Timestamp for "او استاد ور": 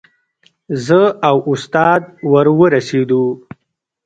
1.29-2.47